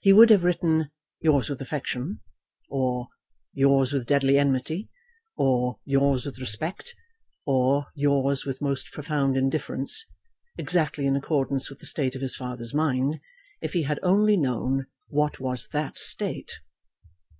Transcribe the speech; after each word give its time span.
He 0.00 0.12
would 0.12 0.30
have 0.30 0.44
written 0.44 0.92
"yours 1.20 1.48
with 1.50 1.60
affection," 1.60 2.20
or 2.70 3.08
"yours 3.52 3.92
with 3.92 4.06
deadly 4.06 4.38
enmity," 4.38 4.88
or 5.36 5.80
"yours 5.84 6.24
with 6.24 6.38
respect," 6.38 6.94
or 7.46 7.86
"yours 7.96 8.44
with 8.44 8.62
most 8.62 8.92
profound 8.92 9.36
indifference," 9.36 10.04
exactly 10.56 11.04
in 11.04 11.16
accordance 11.16 11.68
with 11.68 11.80
the 11.80 11.86
state 11.86 12.14
of 12.14 12.22
his 12.22 12.36
father's 12.36 12.74
mind, 12.74 13.18
if 13.60 13.72
he 13.72 13.82
had 13.82 13.98
only 14.04 14.36
known 14.36 14.86
what 15.08 15.40
was 15.40 15.66
that 15.72 15.98
state. 15.98 16.60